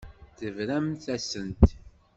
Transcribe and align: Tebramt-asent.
Tebramt-asent. 0.37 1.63